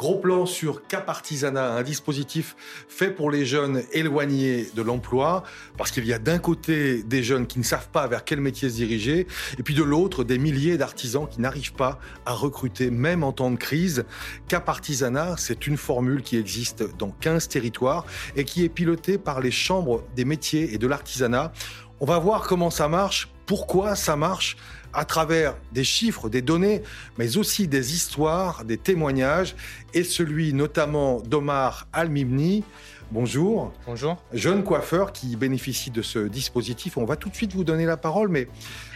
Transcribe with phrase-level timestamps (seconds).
[0.00, 2.56] Gros plan sur Cap Artisanat, un dispositif
[2.88, 5.42] fait pour les jeunes éloignés de l'emploi,
[5.76, 8.70] parce qu'il y a d'un côté des jeunes qui ne savent pas vers quel métier
[8.70, 9.26] se diriger,
[9.58, 13.50] et puis de l'autre des milliers d'artisans qui n'arrivent pas à recruter, même en temps
[13.50, 14.06] de crise.
[14.48, 18.06] Cap Artisanat, c'est une formule qui existe dans 15 territoires
[18.36, 21.52] et qui est pilotée par les chambres des métiers et de l'artisanat.
[22.00, 24.56] On va voir comment ça marche, pourquoi ça marche
[24.92, 26.82] à travers des chiffres, des données,
[27.18, 29.54] mais aussi des histoires, des témoignages,
[29.94, 32.64] et celui notamment d'Omar Almimni.
[33.12, 33.72] Bonjour.
[33.86, 34.18] Bonjour.
[34.32, 36.96] Jeune coiffeur qui bénéficie de ce dispositif.
[36.96, 38.46] On va tout de suite vous donner la parole, mais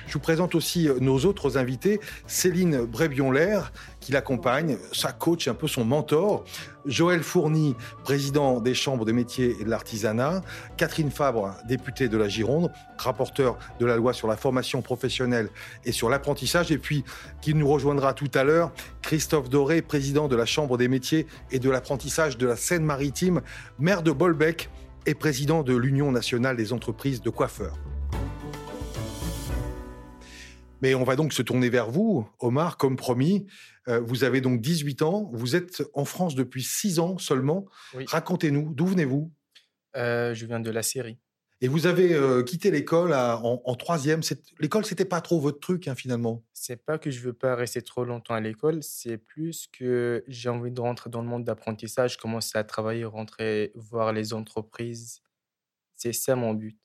[0.06, 2.00] je vous présente aussi nos autres invités.
[2.26, 6.44] Céline Brébion-Lair, qui l'accompagne, sa coach, un peu son mentor.
[6.86, 10.42] Joël Fourny, président des chambres des métiers et de l'artisanat.
[10.76, 15.48] Catherine Fabre, députée de la Gironde, rapporteur de la loi sur la formation professionnelle
[15.84, 16.70] et sur l'apprentissage.
[16.70, 17.04] Et puis,
[17.40, 21.58] qui nous rejoindra tout à l'heure, Christophe Doré, président de la chambre des métiers et
[21.58, 23.40] de l'apprentissage de la Seine-Maritime,
[23.78, 24.68] maire de Bolbec
[25.06, 27.78] et président de l'Union nationale des entreprises de coiffeurs.
[30.84, 33.46] Mais on va donc se tourner vers vous, Omar, comme promis.
[33.88, 37.64] Euh, vous avez donc 18 ans, vous êtes en France depuis 6 ans seulement.
[38.06, 39.32] Racontez-nous, d'où venez-vous?
[39.96, 41.16] Euh, Je viens de la Syrie.
[41.62, 44.20] Et vous avez euh, quitté l'école en, troisième.
[44.60, 46.44] L'école, c'était pas trop votre truc, hein, finalement?
[46.52, 50.50] C'est pas que je veux pas rester trop longtemps à l'école, c'est plus que j'ai
[50.50, 55.22] envie de rentrer dans le monde d'apprentissage, commencer à travailler, rentrer, voir les entreprises.
[55.96, 56.78] C'est ça mon but.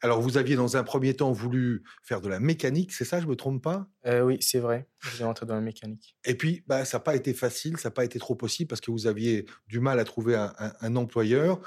[0.00, 3.26] Alors, vous aviez dans un premier temps voulu faire de la mécanique, c'est ça, je
[3.26, 3.88] me trompe pas?
[4.06, 4.88] Euh, Oui, c'est vrai.
[5.16, 6.16] J'ai rentré dans la mécanique.
[6.24, 8.80] Et puis, bah, ça n'a pas été facile, ça n'a pas été trop possible parce
[8.80, 11.60] que vous aviez du mal à trouver un, employeur.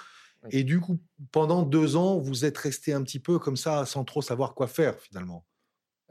[0.51, 0.99] Et du coup,
[1.31, 4.67] pendant deux ans, vous êtes resté un petit peu comme ça, sans trop savoir quoi
[4.67, 5.45] faire finalement.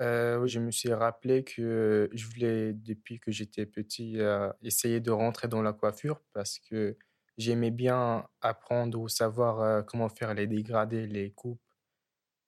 [0.01, 5.01] Euh, oui, je me suis rappelé que je voulais, depuis que j'étais petit, euh, essayer
[5.01, 6.99] de rentrer dans la coiffure parce que
[7.39, 11.61] j'aimais bien apprendre ou savoir comment faire les dégradés, les coupes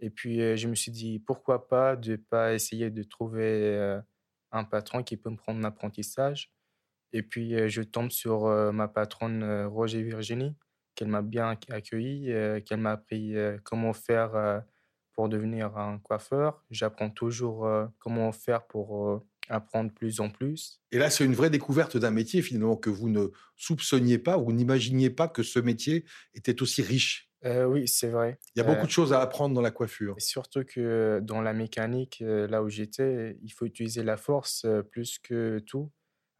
[0.00, 4.00] et puis, je me suis dit, pourquoi pas de pas essayer de trouver
[4.52, 6.52] un patron qui peut me prendre l'apprentissage.
[7.12, 10.54] Et puis, je tombe sur ma patronne Roger Virginie,
[10.94, 12.32] qu'elle m'a bien accueilli,
[12.64, 14.62] qu'elle m'a appris comment faire
[15.14, 16.64] pour devenir un coiffeur.
[16.70, 20.82] J'apprends toujours comment faire pour apprendre plus en plus.
[20.92, 24.52] Et là, c'est une vraie découverte d'un métier finalement que vous ne soupçonniez pas ou
[24.52, 26.04] n'imaginiez pas que ce métier
[26.34, 27.27] était aussi riche.
[27.44, 28.38] Euh, oui, c'est vrai.
[28.56, 30.16] Il y a beaucoup de choses à apprendre dans la coiffure.
[30.20, 35.58] surtout que dans la mécanique, là où j'étais, il faut utiliser la force plus que
[35.60, 35.90] tout.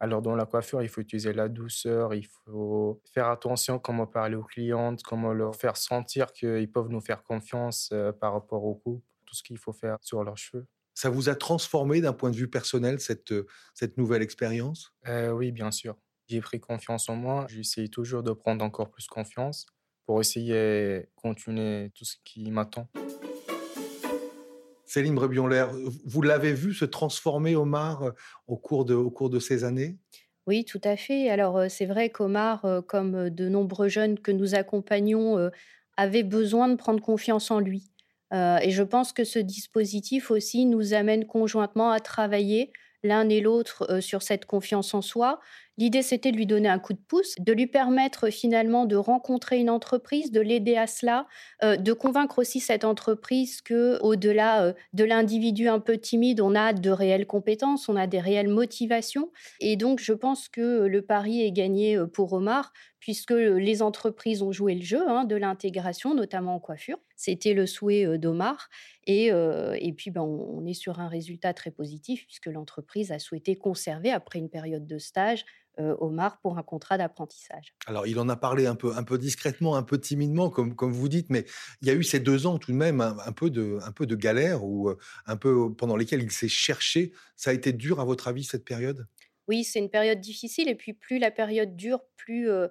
[0.01, 4.35] Alors dans la coiffure, il faut utiliser la douceur, il faut faire attention comment parler
[4.35, 9.03] aux clientes, comment leur faire sentir qu'ils peuvent nous faire confiance par rapport aux coupes,
[9.25, 10.67] tout ce qu'il faut faire sur leurs cheveux.
[10.95, 13.33] Ça vous a transformé d'un point de vue personnel, cette,
[13.73, 14.93] cette nouvelle expérience?
[15.07, 15.97] Euh, Oui, bien sûr.
[16.27, 19.65] J'ai pris confiance en moi, j'essaie toujours de prendre encore plus confiance
[20.09, 22.87] pour essayer de continuer tout ce qui m'attend.
[24.83, 25.69] Céline Brebion-Lair,
[26.03, 28.13] vous l'avez vu se transformer, Omar,
[28.47, 29.99] au cours de, au cours de ces années?
[30.47, 31.29] Oui, tout à fait.
[31.29, 35.51] Alors, c'est vrai qu'Omar, comme de nombreux jeunes que nous accompagnons,
[35.95, 37.91] avait besoin de prendre confiance en lui.
[38.33, 42.71] et je pense que ce dispositif aussi nous amène conjointement à travailler
[43.03, 45.39] l'un et l'autre sur cette confiance en soi
[45.79, 49.59] L'idée, c'était de lui donner un coup de pouce, de lui permettre finalement de rencontrer
[49.59, 51.25] une entreprise, de l'aider à cela,
[51.63, 56.53] euh, de convaincre aussi cette entreprise que, au-delà euh, de l'individu un peu timide, on
[56.53, 59.31] a de réelles compétences, on a des réelles motivations.
[59.61, 64.41] Et donc, je pense que le pari est gagné euh, pour Omar, puisque les entreprises
[64.41, 66.99] ont joué le jeu hein, de l'intégration, notamment en coiffure.
[67.21, 68.69] C'était le souhait d'Omar.
[69.05, 73.57] Et, et, puis, ben, on est sur un résultat très positif, puisque l'entreprise a souhaité
[73.57, 75.43] conserver, après une période de stage,
[75.79, 77.73] euh, Omar pour un contrat d'apprentissage.
[77.85, 80.91] Alors, il en a parlé un peu, un peu discrètement, un peu timidement, comme, comme
[80.91, 81.45] vous dites, mais
[81.81, 84.05] il y a eu ces deux ans tout de même un, peu, de, un peu
[84.05, 84.91] de galère ou
[85.25, 87.13] un peu pendant lesquels il s'est cherché.
[87.37, 89.07] Ça a été dur, à votre avis, cette période?
[89.47, 90.67] Oui, c'est une période difficile.
[90.67, 92.67] Et puis, plus la période dure, plus, euh,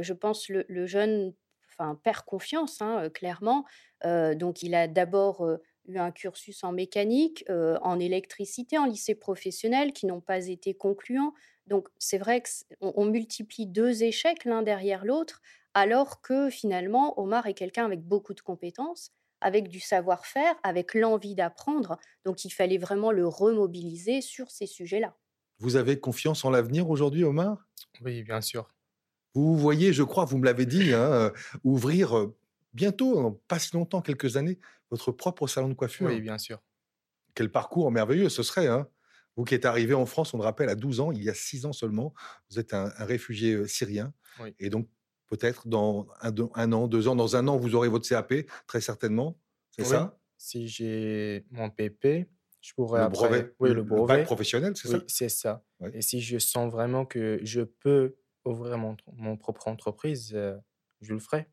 [0.00, 1.32] je pense, le, jeune
[1.80, 3.64] enfin, perd confiance, hein, clairement.
[4.04, 5.48] donc, il a d'abord
[5.86, 11.32] eu un cursus en mécanique, en électricité, en lycée professionnel, qui n'ont pas été concluants.
[11.66, 12.42] Donc c'est vrai
[12.80, 15.40] qu'on multiplie deux échecs l'un derrière l'autre,
[15.72, 21.36] alors que finalement Omar est quelqu'un avec beaucoup de compétences, avec du savoir-faire, avec l'envie
[21.36, 21.96] d'apprendre.
[22.24, 25.16] Donc il fallait vraiment le remobiliser sur ces sujets-là.
[25.60, 27.68] Vous avez confiance en l'avenir aujourd'hui, Omar?
[28.00, 28.68] Oui, bien sûr.
[29.34, 31.30] Vous voyez, je crois, vous me l'avez dit, hein, euh,
[31.62, 32.36] ouvrir euh,
[32.74, 34.58] bientôt, pas si longtemps, quelques années,
[34.90, 36.08] votre propre salon de coiffure.
[36.08, 36.60] Oui, bien sûr.
[37.34, 38.66] Quel parcours merveilleux ce serait.
[38.66, 38.88] Hein
[39.36, 41.34] Vous qui êtes arrivé en France, on le rappelle, à 12 ans, il y a
[41.34, 42.12] 6 ans seulement,
[42.50, 44.12] vous êtes un, réfugié syrien.
[44.58, 44.88] Et donc,
[45.28, 48.34] peut-être dans un, an, deux ans, dans un an, vous aurez votre CAP,
[48.66, 49.38] très certainement.
[49.70, 50.18] C'est ça?
[50.36, 52.26] Si j'ai mon PP,
[52.60, 54.22] je pourrais le brevet, oui, le brevet.
[54.24, 54.96] professionnel, c'est ça?
[54.96, 55.64] Oui, c'est ça.
[55.92, 60.56] Et si je sens vraiment que je peux ouvrir mon, mon propre entreprise, euh,
[61.00, 61.48] je le ferai.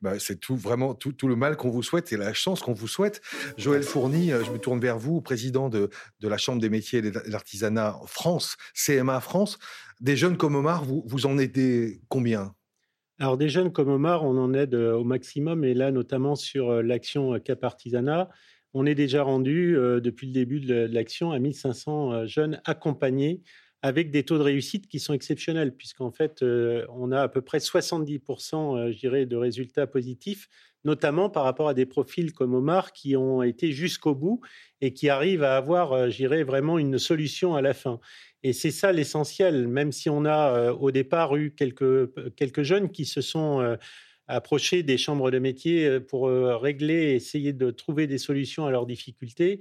[0.00, 2.72] Bah, c'est tout vraiment tout, tout le mal qu'on vous souhaite et la chance qu'on
[2.72, 3.20] vous souhaite.
[3.56, 5.88] Joël Fourny, je me tourne vers vous, président de,
[6.18, 9.58] de la Chambre des métiers et de l'artisanat France, CMA France.
[10.00, 12.54] Des jeunes comme Omar, vous, vous en aidez combien?
[13.20, 17.38] Alors des jeunes comme Omar, on en aide au maximum et là notamment sur l'action
[17.40, 18.28] Cap Artisanat,
[18.74, 23.42] on est déjà rendu depuis le début de l'action à 1500 jeunes accompagnés
[23.82, 27.58] avec des taux de réussite qui sont exceptionnels, puisqu'en fait, on a à peu près
[27.58, 30.48] 70%, je dirais, de résultats positifs,
[30.84, 34.40] notamment par rapport à des profils comme Omar qui ont été jusqu'au bout
[34.80, 38.00] et qui arrivent à avoir, je dirais, vraiment une solution à la fin.
[38.42, 43.04] Et c'est ça l'essentiel, même si on a au départ eu quelques, quelques jeunes qui
[43.04, 43.76] se sont
[44.26, 49.60] approchés des chambres de métier pour régler, essayer de trouver des solutions à leurs difficultés.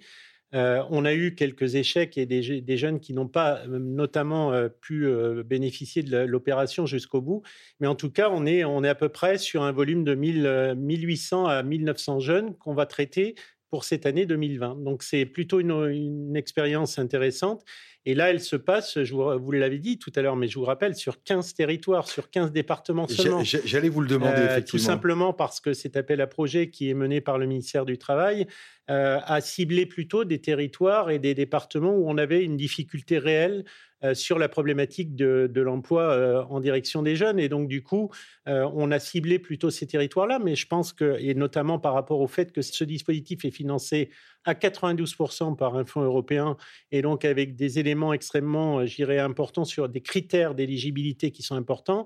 [0.53, 5.07] On a eu quelques échecs et des, jeunes qui n'ont pas notamment pu
[5.45, 7.43] bénéficier de l'opération jusqu'au bout.
[7.79, 11.63] Mais en tout cas, on est, à peu près sur un volume de 1800 à
[11.63, 13.35] 1900 jeunes qu'on va traiter
[13.69, 14.83] pour cette année 2020.
[14.83, 17.63] Donc c'est plutôt une, expérience intéressante.
[18.07, 20.63] Et là, elle se passe, je vous, l'avez dit tout à l'heure, mais je vous
[20.63, 23.43] rappelle, sur 15 territoires, sur 15 départements seulement.
[23.43, 24.79] J'allais vous le demander, euh, effectivement.
[24.79, 27.97] Tout simplement parce que cet appel à projet qui est mené par le ministère du
[27.97, 28.47] Travail
[28.89, 33.65] euh, a ciblé plutôt des territoires et des départements où on avait une difficulté réelle
[34.13, 37.39] sur la problématique de, l'emploi euh, en direction des jeunes.
[37.39, 38.11] Et donc, du coup,
[38.47, 42.21] euh, on a ciblé plutôt ces territoires-là, mais je pense que, et notamment par rapport
[42.21, 44.09] au fait que ce dispositif est financé
[44.45, 46.57] à 92% par un fonds européen,
[46.91, 52.05] et donc avec des éléments extrêmement, j'irais, importants sur des critères d'éligibilité qui sont importants,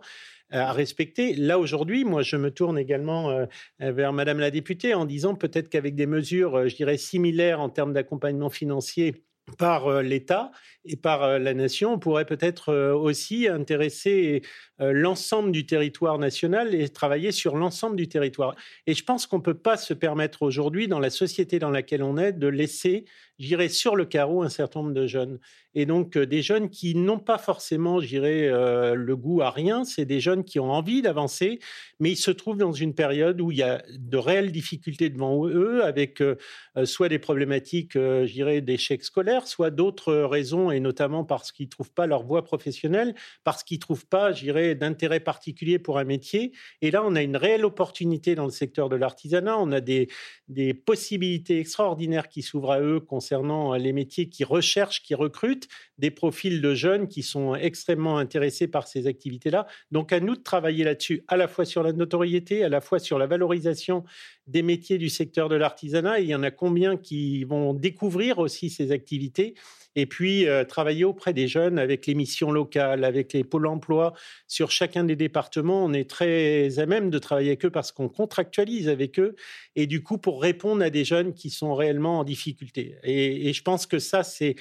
[0.49, 1.33] à respecter.
[1.35, 3.45] Là, aujourd'hui, moi, je me tourne également
[3.79, 7.93] vers Madame la députée en disant peut-être qu'avec des mesures, je dirais, similaires en termes
[7.93, 9.23] d'accompagnement financier,
[9.57, 10.51] par l'État
[10.85, 14.41] et par la nation, on pourrait peut-être aussi intéresser
[14.81, 18.55] l'ensemble du territoire national et travailler sur l'ensemble du territoire.
[18.87, 22.03] Et je pense qu'on ne peut pas se permettre aujourd'hui, dans la société dans laquelle
[22.03, 23.05] on est, de laisser
[23.41, 25.39] j'irai sur le carreau un certain nombre de jeunes.
[25.73, 29.83] Et donc, euh, des jeunes qui n'ont pas forcément, j'irai, euh, le goût à rien,
[29.83, 31.59] c'est des jeunes qui ont envie d'avancer,
[31.99, 35.47] mais ils se trouvent dans une période où il y a de réelles difficultés devant
[35.47, 36.35] eux, avec euh,
[36.83, 41.93] soit des problématiques, j'irai, d'échecs scolaires, soit d'autres raisons, et notamment parce qu'ils ne trouvent
[41.93, 46.51] pas leur voie professionnelle, parce qu'ils ne trouvent pas, j'irai, d'intérêt particulier pour un métier.
[46.81, 50.07] Et là, on a une réelle opportunité dans le secteur de l'artisanat, on a des,
[50.47, 56.11] des possibilités extraordinaires qui s'ouvrent à eux concernant les métiers qui recherchent, qui recrutent, des
[56.11, 59.67] profils de jeunes qui sont extrêmement intéressés par ces activités-là.
[59.91, 62.99] Donc à nous de travailler là-dessus, à la fois sur la notoriété, à la fois
[62.99, 64.03] sur la valorisation
[64.47, 66.19] des métiers du secteur de l'artisanat.
[66.19, 69.55] Il y en a combien qui vont découvrir aussi ces activités
[69.95, 74.13] et puis euh, travailler auprès des jeunes avec les missions locales, avec les pôles emploi
[74.47, 75.83] sur chacun des départements.
[75.83, 79.35] On est très à même de travailler avec eux parce qu'on contractualise avec eux
[79.75, 82.97] et du coup pour répondre à des jeunes qui sont réellement en difficulté.
[83.03, 84.55] Et, et je pense que ça, c'est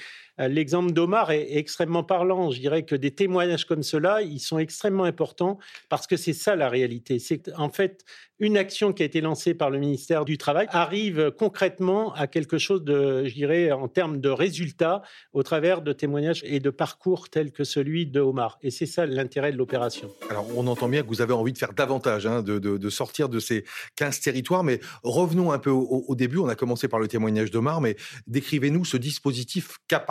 [0.47, 2.51] l'exemple d'Omar est, extrêmement parlant.
[2.51, 6.55] Je dirais que des témoignages comme cela, ils sont extrêmement importants parce que c'est ça
[6.55, 7.19] la réalité.
[7.19, 8.05] C'est en fait
[8.41, 12.57] une action qui a été lancée par le ministère du Travail arrive concrètement à quelque
[12.57, 17.29] chose de, je dirais, en termes de résultats au travers de témoignages et de parcours
[17.29, 18.57] tels que celui de Omar.
[18.63, 20.09] Et c'est ça l'intérêt de l'opération.
[20.31, 23.39] Alors, on entend bien que vous avez envie de faire davantage, hein, de, sortir de
[23.39, 23.63] ces
[23.95, 26.39] 15 territoires, mais revenons un peu au, début.
[26.39, 27.95] On a commencé par le témoignage d'Omar, mais
[28.25, 30.09] décrivez-nous ce dispositif Cap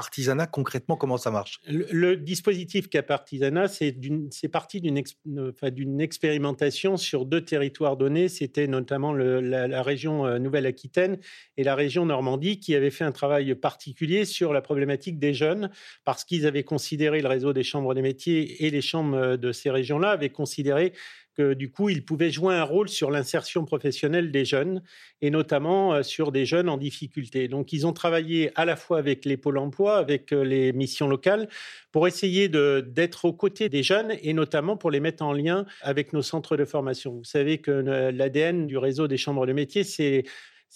[0.51, 1.61] Concrètement, comment ça marche?
[1.67, 8.29] Le, dispositif Cap Artisanat, c'est parti d'une expérimentation sur deux territoires donnés.
[8.29, 11.19] C'était notamment la, région euh, Nouvelle-Aquitaine
[11.57, 15.71] et la région Normandie qui avaient fait un travail particulier sur la problématique des jeunes
[16.05, 19.71] parce qu'ils avaient considéré le réseau des chambres des métiers et les chambres de ces
[19.71, 20.93] régions-là avaient considéré
[21.41, 24.83] du coup, ils pouvaient jouer un rôle sur l'insertion professionnelle des jeunes,
[25.23, 27.49] et notamment euh, sur des jeunes en difficulté.
[27.49, 31.09] Donc, ils ont travaillé à la fois avec les pôles emploi, avec euh, les missions
[31.09, 31.49] locales,
[31.93, 36.13] pour essayer d'être aux côtés des jeunes, et notamment pour les mettre en lien avec
[36.13, 37.13] nos centres de formation.
[37.13, 40.25] Vous savez que euh, l'ADN du réseau des chambres de métiers, c'est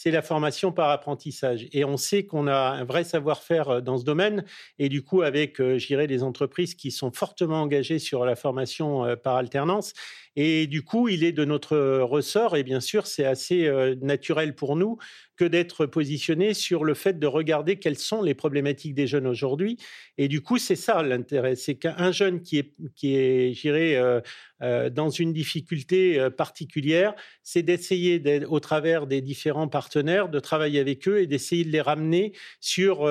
[0.07, 1.69] la formation par apprentissage.
[1.73, 4.45] Et on sait qu'on a un vrai savoir-faire dans ce domaine.
[4.79, 9.37] Et du coup, avec, dirais, des entreprises qui sont fortement engagées sur la formation par
[9.37, 9.95] alternance.
[10.37, 14.77] Et du coup, il est de notre ressort, et bien sûr, c'est assez naturel pour
[14.77, 14.99] nous
[15.37, 19.79] que d'être positionné sur le fait de regarder quelles sont les problématiques des jeunes aujourd'hui.
[20.17, 24.21] Et du coup, c'est ça l'intérêt, c'est qu'un jeune qui est, qui est j'irais, euh,
[24.63, 30.79] euh, dans une difficulté euh, particulière, c'est d'essayer, au travers des différents partenaires, de travailler
[30.79, 33.09] avec eux et d'essayer de les ramener sur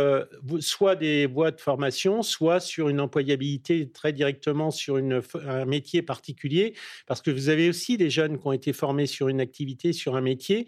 [0.60, 6.02] soit des voies de formation, soit sur une employabilité très directement sur une, un métier
[6.02, 6.74] particulier,
[7.22, 10.22] que vous avez aussi des jeunes qui ont été formés sur une activité, sur un
[10.22, 10.68] métier,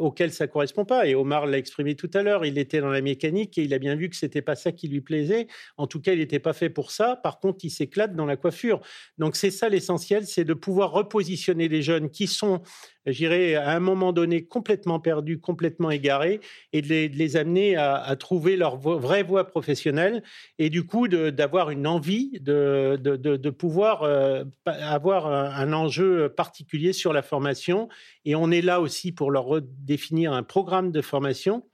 [0.00, 1.06] auquel ça correspond pas.
[1.06, 3.78] Et Omar l'a exprimé tout à l'heure, il était dans la mécanique et il a
[3.78, 5.46] bien vu que c'était pas ça qui lui plaisait.
[5.76, 7.16] En tout cas, il n'était pas fait pour ça.
[7.16, 8.80] Par contre, il s'éclate dans la coiffure.
[9.18, 12.62] Donc c'est ça l'essentiel, c'est de pouvoir repositionner les jeunes qui sont
[13.06, 16.40] j'irais à un moment donné complètement perdus, complètement égarés,
[16.72, 20.22] et de les, amener à, trouver leur vraie voie professionnelle,
[20.58, 27.12] et du coup d'avoir une envie de, de, pouvoir euh, avoir un, enjeu particulier sur
[27.12, 27.88] la formation.
[28.26, 31.64] Et on est là aussi pour leur redéfinir un programme de formation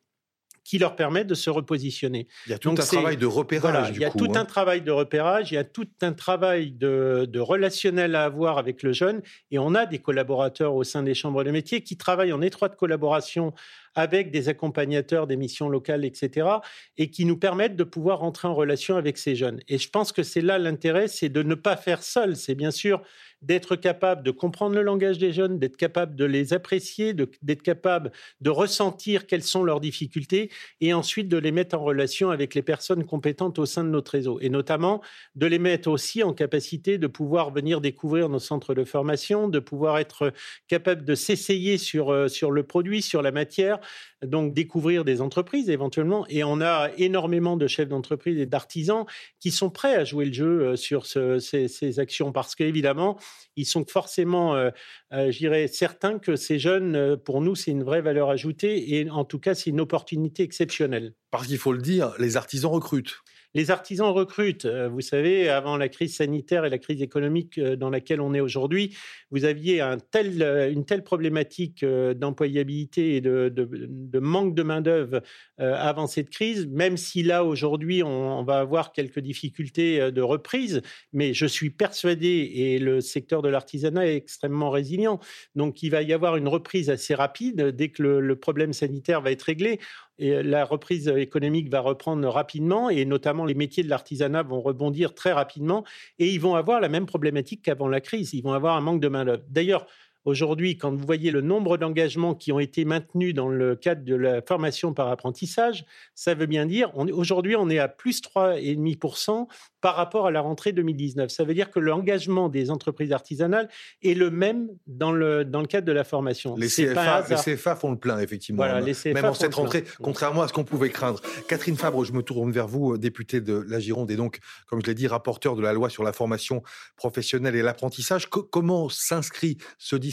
[0.64, 2.28] qui leur permet de se repositionner.
[2.46, 3.90] Il y a tout un travail de repérage.
[3.94, 7.26] il y a tout un travail de repérage, il y a tout un travail de,
[7.28, 9.22] de, relationnel à avoir avec le jeune.
[9.50, 12.76] Et on a des collaborateurs au sein des chambres de métiers qui travaillent en étroite
[12.76, 13.52] collaboration
[13.94, 16.48] avec des accompagnateurs des missions locales, etc.,
[16.96, 19.60] et qui nous permettent de pouvoir entrer en relation avec ces jeunes.
[19.68, 22.36] Et je pense que c'est là l'intérêt, c'est de ne pas faire seul.
[22.36, 23.02] C'est bien sûr
[23.42, 28.12] d'être capable de comprendre le langage des jeunes, d'être capable de les apprécier, d'être capable
[28.40, 32.62] de ressentir quelles sont leurs difficultés et ensuite de les mettre en relation avec les
[32.62, 35.02] personnes compétentes au sein de notre réseau et notamment
[35.34, 39.58] de les mettre aussi en capacité de pouvoir venir découvrir nos centres de formation, de
[39.58, 40.32] pouvoir être
[40.68, 43.78] capable de s'essayer sur, euh, sur le produit, sur la matière,
[44.22, 46.26] donc découvrir des entreprises éventuellement.
[46.28, 49.04] Et on a énormément de chefs d'entreprise et d'artisans
[49.40, 53.18] qui sont prêts à jouer le jeu euh, sur ces, actions parce qu'évidemment,
[53.56, 54.70] ils sont forcément, euh,
[55.12, 59.10] euh, je dirais, certains que ces jeunes, pour nous, c'est une vraie valeur ajoutée et
[59.10, 61.14] en tout cas, c'est une opportunité exceptionnelle.
[61.30, 63.22] Parce qu'il faut le dire, les artisans recrutent.
[63.54, 64.64] Les artisans recrutent.
[64.64, 68.32] Euh, vous savez, avant la crise sanitaire et la crise économique euh, dans laquelle on
[68.32, 68.96] est aujourd'hui,
[69.30, 75.22] vous aviez euh, une telle problématique d'employabilité et de, manque de main-d'œuvre
[75.58, 80.82] avant cette crise, même si là, aujourd'hui, on, va avoir quelques difficultés de reprise,
[81.12, 85.20] mais je suis persuadé, et le secteur de l'artisanat est extrêmement résilient,
[85.54, 89.30] donc il va y avoir une reprise assez rapide dès que le problème sanitaire va
[89.30, 89.78] être réglé
[90.18, 95.14] et la reprise économique va reprendre rapidement et notamment les métiers de l'artisanat vont rebondir
[95.14, 95.84] très rapidement
[96.18, 98.32] et ils vont avoir la même problématique qu'avant la crise.
[98.34, 99.42] Ils vont avoir un manque de main-d'œuvre.
[99.48, 99.86] D'ailleurs,
[100.24, 104.14] Aujourd'hui, quand vous voyez le nombre d'engagements qui ont été maintenus dans le cadre de
[104.14, 109.48] la formation par apprentissage, ça veut bien dire, aujourd'hui, on est à plus 3,5%
[109.80, 111.28] par rapport à la rentrée 2019.
[111.28, 113.68] Ça veut dire que l'engagement des entreprises artisanales
[114.04, 116.54] est le même dans le, dans le cadre de la formation.
[116.54, 118.58] Les CFA, les CFA font le plein, effectivement.
[118.62, 121.20] Voilà, les CFA même en cette rentrée, contrairement à ce qu'on pouvait craindre.
[121.48, 124.38] Catherine Fabre, je me tourne vers vous, députée de la Gironde et donc,
[124.68, 126.62] comme je l'ai dit, rapporteur de la loi sur la formation
[126.94, 128.28] professionnelle et l'apprentissage.
[128.28, 130.11] comment s'inscrit ce dispositif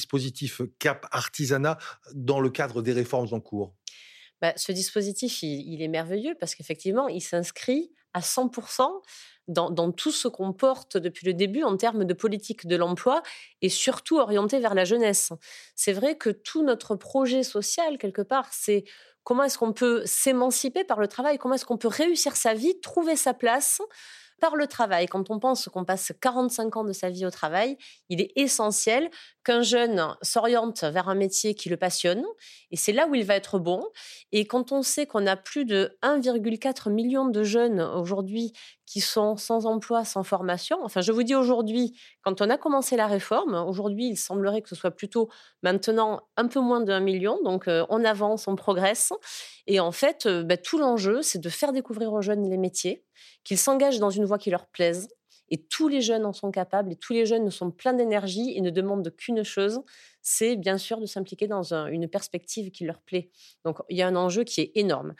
[0.79, 1.77] CAP Artisanat
[2.13, 3.73] dans le cadre des réformes en cours?
[4.41, 8.89] Bah, ce dispositif, il, est merveilleux parce qu'effectivement, il s'inscrit à 100%
[9.47, 13.21] dans, dans, tout ce qu'on porte depuis le début en termes de politique de l'emploi
[13.61, 15.31] et surtout orienté vers la jeunesse.
[15.75, 18.85] C'est vrai que tout notre projet social, quelque part, c'est
[19.23, 22.79] comment est-ce qu'on peut s'émanciper par le travail, comment est-ce qu'on peut réussir sa vie,
[22.79, 23.81] trouver sa place
[24.39, 25.05] par le travail.
[25.07, 27.77] Quand on pense qu'on passe 45 ans de sa vie au travail,
[28.09, 29.09] il est essentiel
[29.43, 32.23] qu'un jeune s'oriente vers un métier qui le passionne,
[32.71, 33.85] et c'est là où il va être bon.
[34.31, 38.53] Et quand on sait qu'on a plus de 1,4 million de jeunes aujourd'hui
[38.85, 42.95] qui sont sans emploi, sans formation, enfin je vous dis aujourd'hui, quand on a commencé
[42.95, 45.29] la réforme, aujourd'hui il semblerait que ce soit plutôt
[45.61, 49.13] maintenant un peu moins d'un million, donc euh, on avance, on progresse.
[49.67, 53.05] Et en fait, euh, bah, tout l'enjeu, c'est de faire découvrir aux jeunes les métiers,
[53.43, 55.07] qu'ils s'engagent dans une voie qui leur plaise,
[55.49, 58.61] et tous les jeunes en sont capables et tous les jeunes sont pleins d'énergie et
[58.61, 59.81] ne demandent qu'une chose,
[60.21, 63.29] c'est bien sûr de s'impliquer dans une perspective qui leur plaît.
[63.65, 65.15] Donc il y a un enjeu qui est énorme.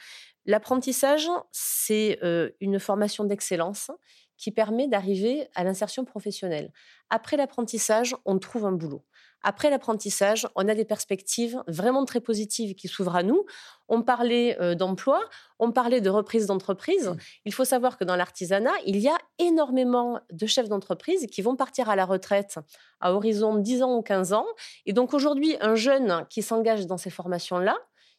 [0.46, 3.92] L'apprentissage, c'est euh, une formation d'excellence
[4.38, 6.72] qui permet d'arriver à l'insertion professionnelle.
[7.10, 9.04] Après l'apprentissage, on trouve un boulot.
[9.42, 13.46] Après l'apprentissage, on a des perspectives vraiment très positives qui s'ouvrent à nous.
[13.88, 15.22] On parlait euh, d'emploi,
[15.60, 17.10] on parlait de reprise d'entreprise.
[17.10, 17.18] Mmh.
[17.46, 21.56] Il faut savoir que dans l'artisanat, il y a énormément de chefs d'entreprise qui vont
[21.56, 22.60] partir à la retraite
[23.00, 24.46] à horizon 10 ans ou 15 ans.
[24.86, 27.78] Et donc aujourd'hui, un jeune qui s'engage dans ces formations-là,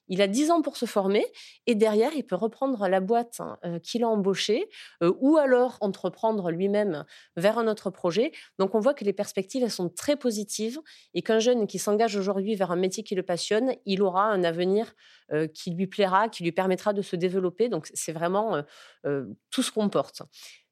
[0.09, 1.25] il a 10 ans pour se former
[1.67, 4.69] et derrière, il peut reprendre la boîte hein, qu'il a embauchée
[5.03, 7.05] ou alors entreprendre lui-même
[7.37, 8.33] vers un autre projet.
[8.59, 10.81] Donc, on voit que les perspectives, elles sont très positives
[11.15, 14.43] et qu'un jeune qui s'engage aujourd'hui vers un métier qui le passionne, il aura un
[14.43, 14.95] avenir
[15.55, 17.69] qui lui plaira, qui lui permettra de se développer.
[17.69, 18.63] Donc, c'est vraiment
[19.51, 20.23] tout ce qu'on porte.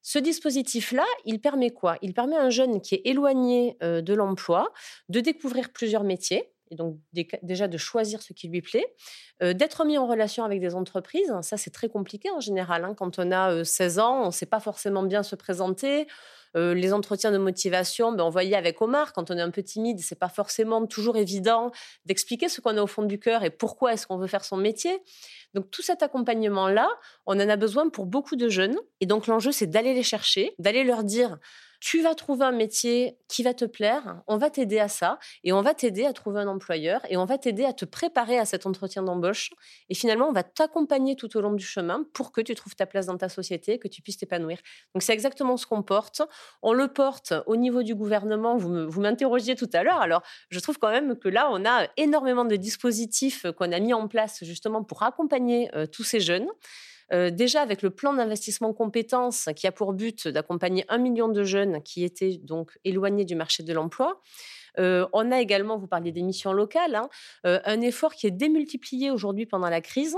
[0.02, 1.96] Ce dispositif-là, il permet quoi?
[2.02, 4.72] Il permet à un jeune qui est éloigné de l'emploi
[5.08, 6.98] de découvrir plusieurs métiers et donc
[7.42, 8.86] déjà de choisir ce qui lui plaît,
[9.40, 11.32] d'être mis en relation avec des entreprises.
[11.42, 12.84] Ça, c'est très compliqué en général.
[12.84, 12.94] Hein.
[12.94, 16.06] Quand on a 16 ans, on ne sait pas forcément bien se présenter.
[16.54, 20.00] les entretiens de motivation, ben, on voyait avec Omar, quand on est un peu timide,
[20.00, 21.70] c'est pas forcément toujours évident
[22.04, 24.56] d'expliquer ce qu'on a au fond du cœur et pourquoi est-ce qu'on veut faire son
[24.56, 24.98] métier.
[25.54, 26.88] Donc tout cet accompagnement-là,
[27.26, 28.76] on en a besoin pour beaucoup de jeunes.
[29.00, 31.38] Et donc l'enjeu, c'est d'aller les chercher, d'aller leur dire,
[31.80, 35.52] tu vas trouver un métier qui va te plaire, on va t'aider à ça, et
[35.52, 38.44] on va t'aider à trouver un employeur, et on va t'aider à te préparer à
[38.44, 39.50] cet entretien d'embauche.
[39.88, 42.86] Et finalement, on va t'accompagner tout au long du chemin pour que tu trouves ta
[42.86, 44.58] place dans ta société, que tu puisses t'épanouir.
[44.94, 46.22] Donc c'est exactement ce qu'on porte.
[46.62, 48.56] On le porte au niveau du gouvernement.
[48.56, 50.00] Vous m'interrogiez tout à l'heure.
[50.00, 53.94] Alors, je trouve quand même que là, on a énormément de dispositifs qu'on a mis
[53.94, 56.48] en place justement pour accompagner euh, tous ces jeunes.
[57.10, 61.82] Déjà avec le plan d'investissement compétences qui a pour but d'accompagner un million de jeunes
[61.82, 64.20] qui étaient donc éloignés du marché de l'emploi.
[64.76, 67.08] On a également, vous parliez des missions locales, hein,
[67.44, 70.16] un effort qui est démultiplié aujourd'hui pendant la crise,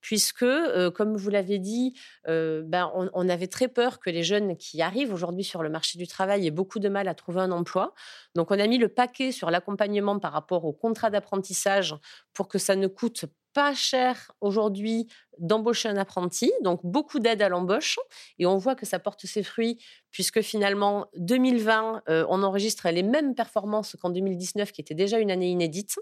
[0.00, 0.46] puisque,
[0.94, 1.94] comme vous l'avez dit,
[2.26, 5.98] ben, on, on, avait très peur que les jeunes qui arrivent aujourd'hui sur le marché
[5.98, 7.94] du travail aient beaucoup de mal à trouver un emploi.
[8.34, 11.94] Donc, on a mis le paquet sur l'accompagnement par rapport au contrat d'apprentissage
[12.32, 15.06] pour que ça ne coûte pas cher aujourd'hui
[15.38, 17.98] d'embaucher un apprenti, donc beaucoup d'aide à l'embauche.
[18.38, 23.02] Et on voit que ça porte ses fruits, puisque finalement, 2020, euh, on enregistre les
[23.02, 25.98] mêmes performances qu'en 2019, qui était déjà une année inédite.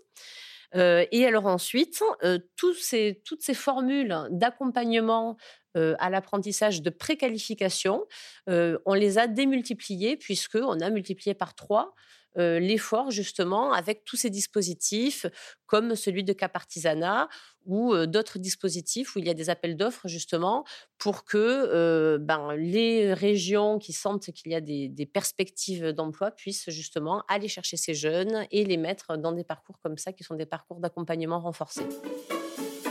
[0.75, 5.37] Euh, et alors ensuite, euh, toutes ces formules d'accompagnement
[5.75, 8.05] à l'apprentissage de préqualification,
[8.49, 11.95] on les a démultipliées, puisqu'on a multiplié par trois
[12.37, 15.27] l'effort justement avec tous ces dispositifs
[15.67, 17.29] comme celui de Cap Artisanat
[17.67, 20.65] ou d'autres dispositifs où il y a des appels d'offres justement
[20.99, 26.71] pour que ben, les régions qui sentent qu'il y a des, des perspectives d'emploi puissent
[26.71, 30.35] justement aller chercher ces jeunes et les mettre dans des parcours comme ça qui sont
[30.35, 31.87] des parcours d'accompagnement renforcés.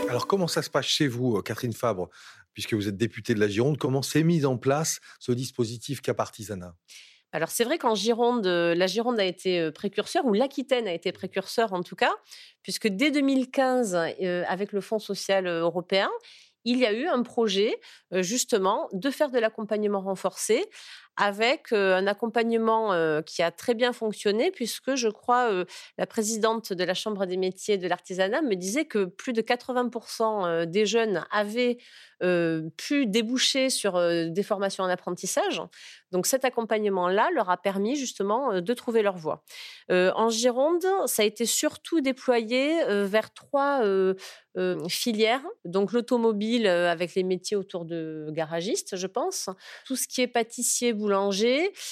[0.09, 2.09] Alors comment ça se passe chez vous, Catherine Fabre,
[2.53, 3.77] puisque vous êtes députée de la Gironde?
[3.77, 6.75] Comment s'est mis en place ce dispositif Cap Artisanat
[7.31, 11.73] alors c'est vrai qu'en Gironde, la Gironde a été précurseur, ou l'Aquitaine a été précurseur
[11.73, 12.13] en tout cas,
[12.63, 13.95] puisque dès 2015,
[14.47, 16.09] avec le Fonds social européen,
[16.63, 17.79] il y a eu un projet
[18.11, 20.65] justement de faire de l'accompagnement renforcé
[21.17, 25.65] avec un accompagnement qui a très bien fonctionné puisque je crois
[25.97, 30.65] la présidente de la Chambre des métiers de l'artisanat me disait que plus de 80%
[30.65, 31.77] des jeunes avaient
[32.19, 33.99] pu déboucher sur
[34.29, 35.61] des formations en apprentissage.
[36.11, 39.43] Donc cet accompagnement-là leur a permis justement de trouver leur voie.
[39.89, 43.81] en Gironde, ça a été surtout déployé vers trois
[44.87, 45.45] filières.
[45.65, 49.49] Donc l'automobile avec les métiers autour de garagistes, je pense.
[49.85, 51.06] Tout ce qui est pâtissier, boulanger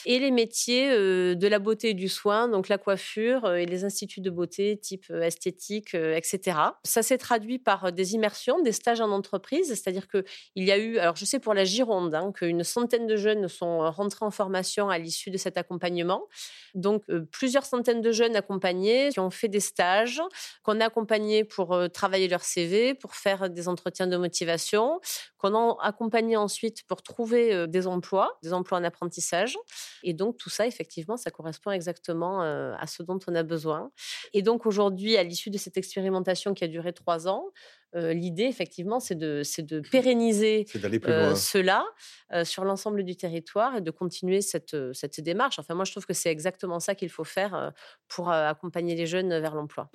[0.05, 4.21] et les métiers de la beauté et du soin, donc la coiffure et les instituts
[4.21, 6.57] de beauté type esthétique, etc.
[6.83, 10.23] Ça s'est traduit par des immersions, des stages en entreprise, c'est-à-dire que
[10.55, 13.47] il y a eu, alors je sais pour la Gironde, hein, qu'une centaine de jeunes
[13.47, 16.27] sont euh, rentrés en formation à l'issue de cet accompagnement.
[16.73, 20.21] Donc euh, plusieurs centaines de jeunes accompagnés qui ont fait des stages,
[20.63, 24.99] qu'on a accompagnés pour euh, travailler leur CV, pour faire des entretiens de motivation,
[25.53, 29.57] a accompagné ensuite pour trouver des emplois, des emplois en apprentissage.
[30.03, 33.91] Et donc tout ça, effectivement, ça correspond exactement à ce dont on a besoin.
[34.33, 37.45] Et donc aujourd'hui, à l'issue de cette expérimentation qui a duré trois ans,
[37.93, 40.65] l'idée, effectivement, c'est de, de pérenniser
[41.35, 41.85] cela
[42.43, 45.59] sur l'ensemble du territoire et de continuer cette, cette démarche.
[45.59, 47.71] Enfin, moi, je trouve que c'est exactement ça qu'il faut faire
[48.07, 49.89] pour accompagner les jeunes vers l'emploi.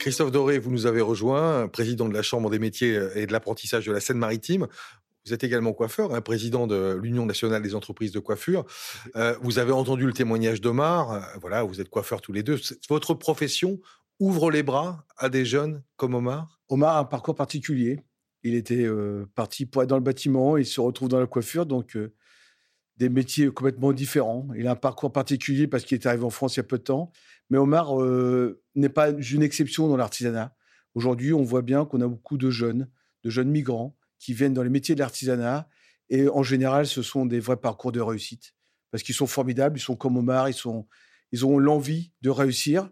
[0.00, 3.86] Christophe Doré, vous nous avez rejoint, président de la Chambre des métiers et de l'apprentissage
[3.86, 4.66] de la Seine-Maritime.
[5.26, 8.64] Vous êtes également coiffeur, hein, président de l'Union nationale des entreprises de coiffure.
[9.42, 11.36] vous avez entendu le témoignage d'Omar.
[11.42, 12.58] voilà, vous êtes coiffeurs tous les deux.
[12.88, 13.78] Votre profession
[14.18, 16.60] ouvre les bras à des jeunes comme Omar?
[16.70, 18.00] Omar a un parcours particulier.
[18.42, 21.66] Il était euh, parti pour être dans le bâtiment, il se retrouve dans la coiffure,
[21.66, 22.14] donc euh,
[22.96, 24.48] des métiers complètement différents.
[24.56, 26.78] Il a un parcours particulier parce qu'il est arrivé en France il y a peu
[26.78, 27.12] de temps.
[27.50, 30.54] Mais Omar euh, n'est pas une exception dans l'artisanat.
[30.94, 32.88] Aujourd'hui, on voit bien qu'on a beaucoup de jeunes,
[33.24, 35.68] de jeunes migrants qui viennent dans les métiers de l'artisanat.
[36.08, 38.54] Et en général, ce sont des vrais parcours de réussite.
[38.90, 40.56] Parce qu'ils sont formidables, ils sont comme Omar, ils,
[41.32, 42.90] ils ont l'envie de réussir.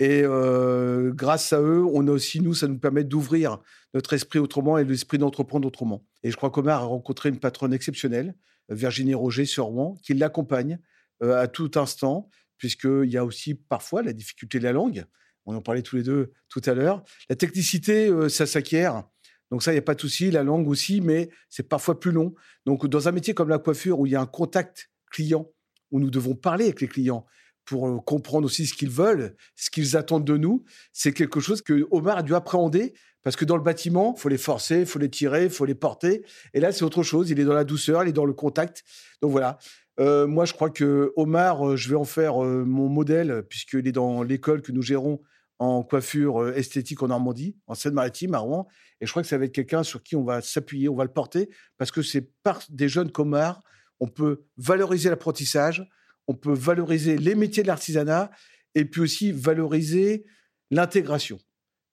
[0.00, 3.58] Et euh, grâce à eux, on a aussi, nous, ça nous permet d'ouvrir
[3.94, 6.04] notre esprit autrement et l'esprit d'entreprendre autrement.
[6.22, 8.36] Et je crois qu'Omar a rencontré une patronne exceptionnelle,
[8.68, 10.78] Virginie Roger sur Rouen, qui l'accompagne
[11.22, 15.04] euh, à tout instant, puisqu'il y a aussi parfois la difficulté de la langue.
[15.46, 17.02] On en parlait tous les deux tout à l'heure.
[17.30, 19.04] La technicité, euh, ça s'acquiert.
[19.50, 20.30] Donc ça, il n'y a pas de souci.
[20.30, 22.34] La langue aussi, mais c'est parfois plus long.
[22.66, 25.50] Donc dans un métier comme la coiffure, où il y a un contact client,
[25.90, 27.24] où nous devons parler avec les clients,
[27.64, 30.64] pour euh, comprendre aussi ce qu'ils veulent, ce qu'ils attendent de nous.
[30.92, 34.28] C'est quelque chose que Omar a dû appréhender parce que dans le bâtiment, il faut
[34.28, 36.24] les forcer, il faut les tirer, il faut les porter.
[36.54, 37.30] Et là, c'est autre chose.
[37.30, 38.84] Il est dans la douceur, il est dans le contact.
[39.20, 39.58] Donc voilà.
[40.00, 43.92] Euh, moi, je crois que Omar, euh, je vais en faire mon modèle puisqu'il est
[43.92, 45.20] dans l'école que nous gérons
[45.58, 48.68] en coiffure esthétique en Normandie, en Seine-Maritime, à Rouen.
[49.00, 51.04] Et je crois que ça va être quelqu'un sur qui on va s'appuyer, on va
[51.04, 53.62] le porter, parce que c'est par des jeunes comme Omar,
[54.00, 55.84] on peut valoriser l'apprentissage,
[56.28, 58.30] on peut valoriser les métiers de l'artisanat
[58.74, 60.24] et puis aussi valoriser
[60.70, 61.38] l'intégration.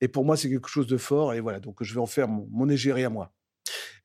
[0.01, 1.33] Et pour moi, c'est quelque chose de fort.
[1.33, 3.34] Et voilà, donc je vais en faire mon, mon égérie à moi.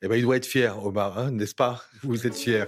[0.03, 1.85] Eh ben, il doit être fier, Omar, hein, n'est-ce pas?
[2.03, 2.67] Vous êtes fier.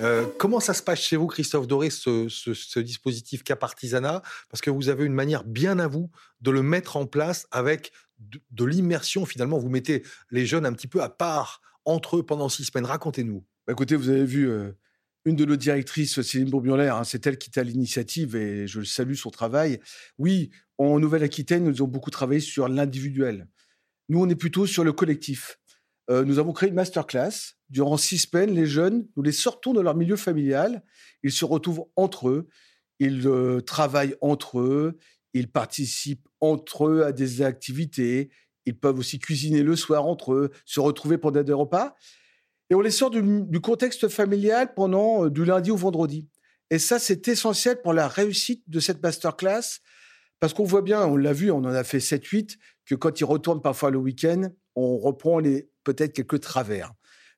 [0.00, 4.22] Euh, comment ça se passe chez vous, Christophe Doré, ce, dispositif Cap Artisanat?
[4.48, 7.92] Parce que vous avez une manière bien à vous de le mettre en place avec
[8.18, 9.26] de, l'immersion.
[9.26, 12.86] Finalement, vous mettez les jeunes un petit peu à part entre eux pendant six semaines.
[12.86, 13.44] Racontez-nous.
[13.66, 14.72] Bah, écoutez, vous avez vu, euh,
[15.26, 19.14] une de nos directrices, Céline Bourbionnaire, hein, c'est elle qui à l'initiative et je salue
[19.14, 19.80] son travail.
[20.16, 23.46] Oui, en Nouvelle-Aquitaine, nous avons beaucoup travaillé sur l'individuel.
[24.08, 25.58] Nous, on est plutôt sur le collectif.
[26.10, 27.54] Euh, nous avons créé une masterclass.
[27.68, 30.82] Durant six semaines, les jeunes, nous les sortons de leur milieu familial.
[31.22, 32.48] Ils se retrouvent entre eux.
[32.98, 34.98] Ils euh, travaillent entre eux.
[35.34, 38.30] Ils participent entre eux à des activités.
[38.66, 41.94] Ils peuvent aussi cuisiner le soir entre eux, se retrouver pendant des repas.
[42.70, 46.28] Et on les sort du, contexte familial pendant euh, du lundi au vendredi.
[46.70, 49.80] Et ça, c'est essentiel pour la réussite de cette masterclass,
[50.38, 53.24] parce qu'on voit bien, on l'a vu, on en a fait 7-8, que quand ils
[53.24, 56.92] retournent parfois le week-end, on reprend les peut-être quelques travers.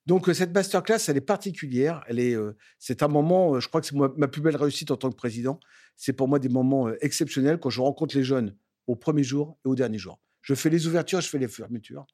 [0.06, 2.02] Donc euh, cette masterclass, elle est particulière.
[2.06, 4.96] Elle est, euh, c'est un moment, je crois que c'est ma, plus belle réussite en
[4.96, 5.60] tant que président.
[5.96, 9.68] C'est pour moi des moments exceptionnels quand je rencontre les jeunes au premier jour et
[9.68, 10.20] au dernier jour.
[10.40, 12.06] Je fais les ouvertures, je fais les fermetures,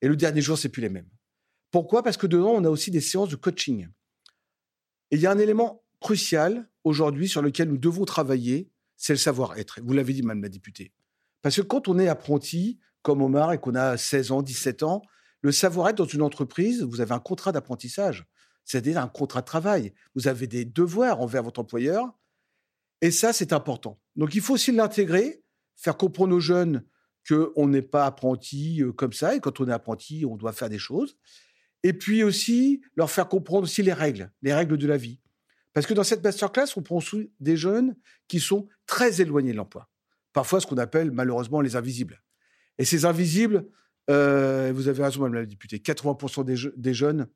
[0.00, 1.08] et le dernier jour, c'est plus les mêmes.
[1.70, 2.02] Pourquoi?
[2.02, 3.88] Parce que dedans, on a aussi des séances de coaching.
[5.10, 9.18] Et il y a un élément crucial aujourd'hui sur lequel nous devons travailler, c'est le
[9.18, 9.80] savoir-être.
[9.82, 10.92] Vous l'avez dit, Madame la députée.
[11.40, 15.02] Parce que quand on est apprenti, comme Omar, et qu'on a 16 ans, 17 ans,
[15.42, 18.26] le savoir-être dans une entreprise, vous avez un contrat d'apprentissage,
[18.64, 19.92] c'est-à-dire un contrat de travail.
[20.14, 22.06] Vous avez des devoirs envers votre employeur.
[23.00, 24.00] Et ça, c'est important.
[24.16, 25.42] Donc, il faut aussi l'intégrer,
[25.76, 26.84] faire comprendre aux jeunes
[27.28, 29.34] qu'on n'est pas apprenti euh, comme ça.
[29.34, 31.16] Et quand on est apprenti, on doit faire des choses
[31.82, 35.20] et puis aussi leur faire comprendre aussi les règles, les règles de la vie.
[35.72, 37.00] Parce que dans cette masterclass, on prend
[37.40, 37.96] des jeunes
[38.28, 39.88] qui sont très éloignés de l'emploi.
[40.32, 42.22] Parfois, ce qu'on appelle malheureusement les invisibles.
[42.78, 43.66] Et ces invisibles,
[44.10, 46.44] euh, vous avez raison, Madame la députée, 80%
[46.76, 47.28] des, jeunes,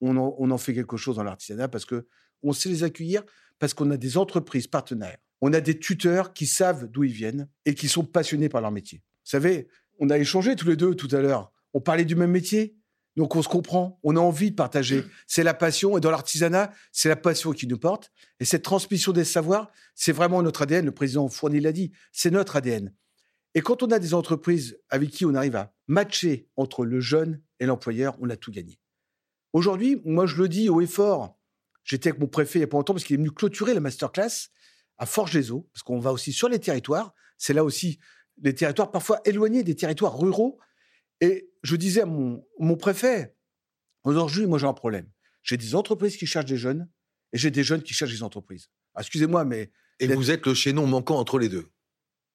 [0.00, 2.06] on en, fait quelque chose dans l'artisanat parce que
[2.42, 3.22] on sait les accueillir,
[3.58, 7.48] parce qu'on a des entreprises partenaires, on a des tuteurs qui savent d'où ils viennent
[7.66, 8.98] et qui sont passionnés par leur métier.
[9.24, 9.68] Vous savez,
[10.00, 11.52] on a échangé tous les deux tout à l'heure.
[11.74, 12.76] On parlait du même métier,
[13.16, 15.04] donc on se comprend, on a envie de partager.
[15.26, 18.10] C'est la passion, et dans l'artisanat, c'est la passion qui nous porte.
[18.40, 20.86] Et cette transmission des savoirs, c'est vraiment notre ADN.
[20.86, 22.92] Le président Fournier l'a dit, c'est notre ADN.
[23.54, 27.42] Et quand on a des entreprises avec qui on arrive à matcher entre le jeune
[27.60, 28.80] et l'employeur, on a tout gagné.
[29.52, 31.38] Aujourd'hui, moi je le dis haut et fort,
[31.84, 33.80] j'étais avec mon préfet il n'y a pas longtemps parce qu'il est venu clôturer la
[33.80, 34.48] masterclass
[34.98, 37.14] à Forges-les-Eaux, parce qu'on va aussi sur les territoires.
[37.36, 37.98] C'est là aussi
[38.40, 40.58] les territoires parfois éloignés des territoires ruraux
[41.20, 43.36] et je disais à mon, préfet,
[44.04, 45.08] aujourd'hui, moi j'ai un problème.
[45.42, 46.88] J'ai des entreprises qui cherchent des jeunes
[47.32, 48.70] et j'ai des jeunes qui cherchent des entreprises.
[48.94, 49.70] Ah, excusez-moi, mais...
[50.00, 51.68] Et vous êtes le chaînon manquant entre les deux.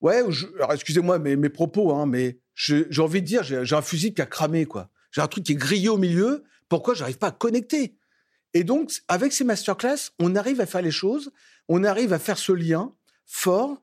[0.02, 0.24] Ouais,
[0.56, 4.22] alors excusez-moi mes, mes propos, hein, mais j'ai envie de dire, j'ai un fusil qui
[4.22, 4.90] a cramé, quoi.
[5.12, 6.44] J'ai un truc qui est grillé au milieu.
[6.70, 7.98] Pourquoi j'arrive pas à connecter?
[8.54, 11.32] Et donc, avec ces masterclass, on arrive à faire les choses,
[11.68, 13.82] on arrive à faire ce lien fort.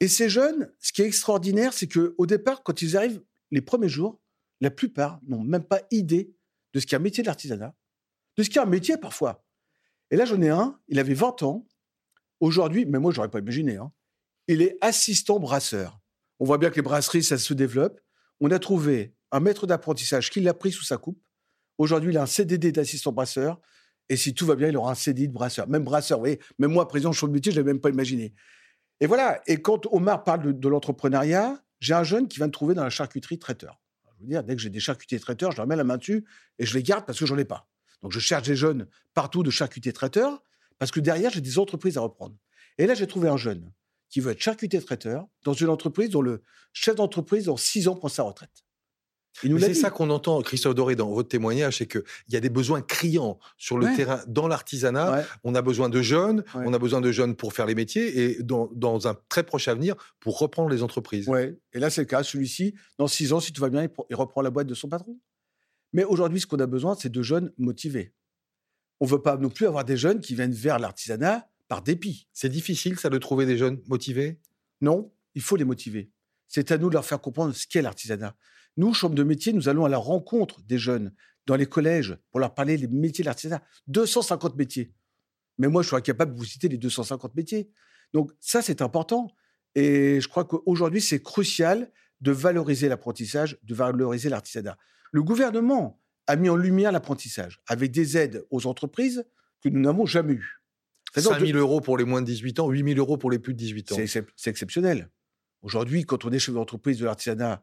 [0.00, 3.60] Et ces jeunes, ce qui est extraordinaire, c'est que au départ, quand ils arrivent les
[3.60, 4.20] premiers jours,
[4.60, 6.34] la plupart n'ont même pas idée
[6.72, 7.74] de ce qu'est un métier de l'artisanat,
[8.36, 9.44] de ce qu'est un métier parfois.
[10.10, 11.66] Et là, j'en ai un, il avait 20 ans.
[12.40, 13.92] Aujourd'hui, mais moi, j'aurais pas imaginé, hein,
[14.48, 16.00] il est assistant brasseur.
[16.38, 18.00] On voit bien que les brasseries, ça se développe.
[18.40, 21.20] On a trouvé un maître d'apprentissage qui l'a pris sous sa coupe.
[21.78, 23.60] Aujourd'hui, il a un CDD d'assistant brasseur.
[24.08, 25.68] Et si tout va bien, il aura un CDI de brasseur.
[25.68, 28.34] Même brasseur, vous voyez, même moi, président de métier, je ne l'avais même pas imaginé.
[29.00, 29.42] Et voilà.
[29.46, 32.90] Et quand Omar parle de l'entrepreneuriat, j'ai un jeune qui vient de trouver dans la
[32.90, 33.80] charcuterie traiteur.
[34.18, 36.24] Je veux dire, dès que j'ai des charcutiers traiteurs, je leur mets la main dessus
[36.58, 37.68] et je les garde parce que j'en ai pas.
[38.02, 40.42] Donc je cherche des jeunes partout de charcutiers traiteurs
[40.78, 42.34] parce que derrière, j'ai des entreprises à reprendre.
[42.78, 43.70] Et là, j'ai trouvé un jeune
[44.16, 47.94] qui veut être charcutier traiteur dans une entreprise dont le chef d'entreprise, dans six ans,
[47.94, 48.64] prend sa retraite.
[49.34, 52.80] C'est ça qu'on entend, Christophe Doré, dans votre témoignage, c'est qu'il y a des besoins
[52.80, 55.22] criants sur le terrain, dans l'artisanat.
[55.44, 58.42] On a besoin de jeunes, on a besoin de jeunes pour faire les métiers et
[58.42, 61.28] dans, dans, un très proche avenir pour reprendre les entreprises.
[61.28, 62.22] Oui, et là c'est le cas.
[62.22, 65.18] Celui-ci, dans six ans, si tout va bien, il reprend la boîte de son patron.
[65.92, 68.14] Mais aujourd'hui, ce qu'on a besoin, c'est de jeunes motivés.
[68.98, 72.28] On ne veut pas non plus avoir des jeunes qui viennent vers l'artisanat par dépit.
[72.32, 74.40] C'est difficile, ça, de trouver des jeunes motivés?
[74.80, 76.10] Non, il faut les motiver.
[76.48, 78.36] C'est à nous de leur faire comprendre ce qu'est l'artisanat.
[78.76, 81.12] Nous, Chambre de métier, nous allons à la rencontre des jeunes
[81.46, 83.62] dans les collèges pour leur parler des métiers de l'artisanat.
[83.88, 84.92] 250 métiers.
[85.58, 87.70] Mais moi, je suis incapable de vous citer les 250 métiers.
[88.12, 89.28] Donc ça, c'est important.
[89.74, 94.76] Et je crois qu'aujourd'hui, c'est crucial de valoriser l'apprentissage, de valoriser l'artisanat.
[95.12, 99.24] Le gouvernement a mis en lumière l'apprentissage avec des aides aux entreprises
[99.62, 100.62] que nous n'avons jamais eues.
[101.14, 103.54] 5 000 euros pour les moins de 18 ans, 8 000 euros pour les plus
[103.54, 103.96] de 18 ans.
[104.06, 105.10] C'est exceptionnel.
[105.62, 107.62] Aujourd'hui, quand on est chef d'entreprise de l'artisanat,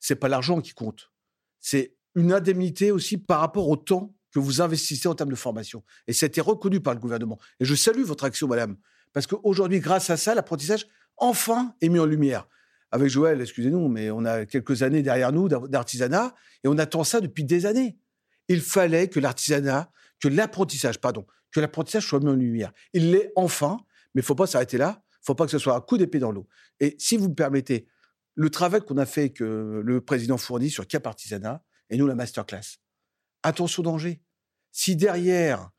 [0.00, 1.12] c'est pas l'argent qui compte.
[1.60, 5.84] C'est une indemnité aussi par rapport au temps que vous investissez en termes de formation.
[6.06, 7.38] Et ça a été reconnu par le gouvernement.
[7.60, 8.76] Et je salue votre action, madame,
[9.12, 12.48] parce qu'aujourd'hui, grâce à ça, l'apprentissage, enfin, est mis en lumière.
[12.90, 17.20] Avec Joël, excusez-nous, mais on a quelques années derrière nous d'artisanat, et on attend ça
[17.20, 17.98] depuis des années.
[18.48, 19.90] Il fallait que l'artisanat,
[20.22, 22.72] que l'apprentissage, pardon, que l'apprentissage soit mis en lumière.
[22.92, 23.78] Il l'est enfin,
[24.14, 25.02] mais il ne faut pas s'arrêter là.
[25.10, 26.48] Il ne faut pas que ce soit un coup d'épée dans l'eau.
[26.80, 27.88] Et si vous me permettez,
[28.34, 32.14] le travail qu'on a fait, que le président fournit sur Cap Artisanat, et nous la
[32.14, 32.78] masterclass.
[33.42, 34.22] Attention danger.
[34.70, 35.70] Si derrière,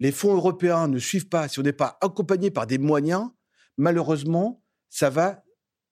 [0.00, 3.30] les fonds européens ne suivent pas, si on n'est pas accompagné par des moyens,
[3.78, 5.44] malheureusement, ça va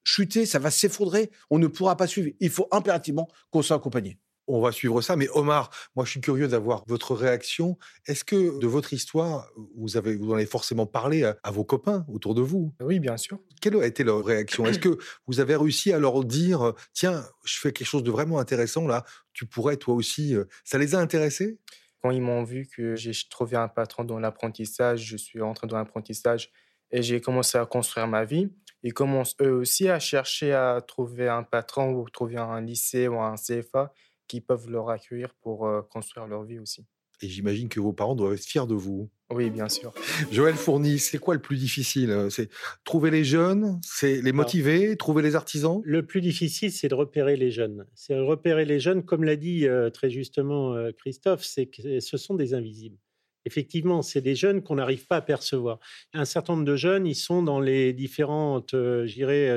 [0.03, 1.31] chuter, ça va s'effondrer.
[1.49, 2.29] On ne pourra pas suivre.
[2.41, 4.19] Il faut impérativement qu'on soit accompagné.
[4.47, 5.15] On va suivre ça.
[5.15, 7.77] Mais Omar, moi, je suis curieux d'avoir votre réaction.
[8.07, 12.05] Est-ce que de votre histoire, vous, avez, vous en avez forcément parlé à, vos copains
[12.11, 12.73] autour de vous?
[12.81, 13.39] Oui, bien sûr.
[13.61, 14.65] Quelle a été leur réaction?
[14.65, 18.39] Est-ce que vous avez réussi à leur dire, tiens, je fais quelque chose de vraiment
[18.39, 21.57] intéressant là, tu pourrais toi aussi euh, Ça les a intéressés?
[22.01, 25.77] Quand ils m'ont vu que j'ai trouvé un patron dans l'apprentissage, je suis rentré dans
[25.77, 26.51] l'apprentissage
[26.91, 28.49] et j'ai commencé à construire ma vie,
[28.83, 33.19] ils commencent eux aussi à chercher à trouver un patron ou trouver un lycée ou
[33.19, 33.93] un CFA
[34.27, 36.85] qui peuvent leur accueillir pour construire leur vie aussi.
[37.21, 39.09] Et j'imagine que vos parents doivent être fiers de vous.
[39.31, 39.93] Oui, bien sûr.
[40.31, 42.49] Joël Fourny, c'est quoi le plus difficile C'est
[42.83, 45.81] trouver les jeunes, c'est les motiver, trouver les artisans?
[45.85, 47.85] Le plus difficile, c'est de repérer les jeunes.
[47.95, 52.53] C'est repérer les jeunes, comme l'a dit très justement Christophe, c'est que ce sont des
[52.53, 52.97] invisibles.
[53.45, 55.79] Effectivement, c'est des jeunes qu'on n'arrive pas à percevoir.
[56.13, 58.75] Un certain nombre de jeunes, ils sont dans les différentes,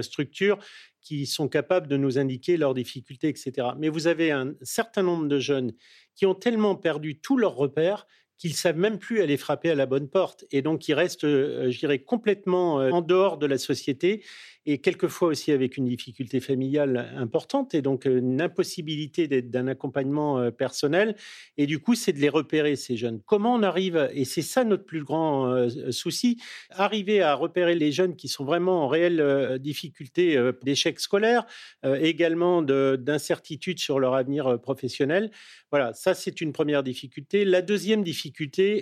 [0.03, 0.59] structures
[1.07, 3.69] qui sont capables de nous indiquer leurs difficultés, etc.
[3.79, 5.73] Mais vous avez un certain nombre de jeunes
[6.17, 9.87] qui ont tellement perdu tous leurs repères qu'ils savent même plus aller frapper à la
[9.87, 13.59] bonne porte et donc ils restent, euh, je dirais, complètement euh, en dehors de la
[13.59, 14.23] société
[14.69, 20.51] et quelquefois aussi avec une difficulté familiale importante et donc euh, une impossibilité d'un accompagnement
[20.51, 21.15] personnel.
[21.57, 23.21] Et du coup, c'est de les repérer, ces jeunes.
[23.25, 26.39] Comment on arrive, et c'est ça notre plus grand souci,
[26.71, 31.47] arriver à repérer les jeunes qui sont vraiment en réelle difficulté d'échec scolaire,
[31.85, 35.31] également d'incertitude sur leur avenir professionnel.
[35.71, 37.45] Voilà, ça c'est une première difficulté.
[37.45, 38.26] La deuxième difficulté,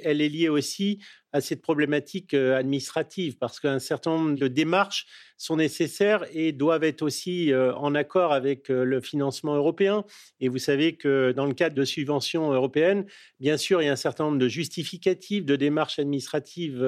[0.04, 1.00] elle est liée aussi
[1.34, 5.04] à cette problématique administrative parce qu'un certain nombre de démarches
[5.36, 10.04] sont nécessaires et doivent être aussi en accord avec le financement européen.
[10.38, 13.04] Et vous savez que dans le cadre de subventions européennes,
[13.40, 16.82] bien sûr, il y a un certain nombre de justificatifs, de démarches administratives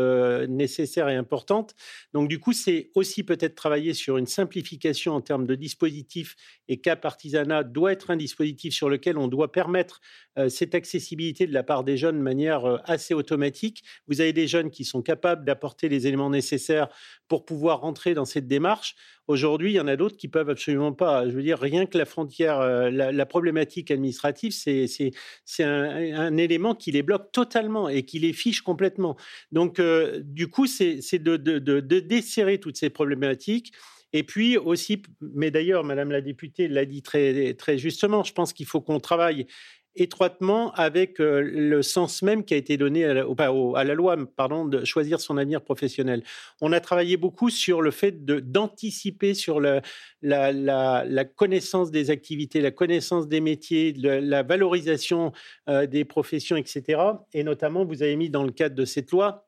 [0.49, 1.75] nécessaires et importantes.
[2.15, 6.37] Donc, du coup, c'est aussi peut-être travailler sur une simplification en termes de dispositifs
[6.69, 10.01] et Cap Artisanat doit être un dispositif sur lequel on doit permettre
[10.49, 13.83] cette accessibilité de la part des jeunes de manière assez automatique.
[14.07, 16.89] Vous avez des jeunes qui sont capables d'apporter les éléments nécessaires
[17.27, 18.95] pour pouvoir rentrer dans cette démarche.
[19.27, 21.29] Aujourd'hui, il y en a d'autres qui peuvent absolument pas.
[21.29, 26.93] Je veux dire, rien que la frontière, euh, la, problématique administrative, c'est un, élément qui
[26.93, 29.17] les bloque totalement et qui les fiche complètement.
[29.51, 33.73] Donc, euh, du coup, c'est de, de desserrer toutes ces problématiques.
[34.13, 38.53] Et puis aussi, mais d'ailleurs, Madame la députée l'a dit très, très justement, je pense
[38.53, 39.47] qu'il faut qu'on travaille
[39.97, 44.85] étroitement avec euh, le sens même qui a été donné à la, loi pardon, de
[44.85, 46.23] choisir son avenir professionnel.
[46.61, 49.83] On a travaillé beaucoup sur le fait d'anticiper sur la,
[51.37, 55.33] connaissance des activités, la connaissance des métiers, la valorisation
[55.69, 57.01] euh, des professions, etc.
[57.33, 59.47] Et notamment, vous avez mis dans le cadre de cette loi